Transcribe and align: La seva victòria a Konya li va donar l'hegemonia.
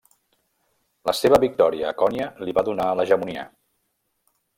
La 1.09 1.13
seva 1.17 1.39
victòria 1.43 1.91
a 1.91 1.95
Konya 1.99 2.29
li 2.47 2.55
va 2.59 2.63
donar 2.71 2.87
l'hegemonia. 3.01 3.45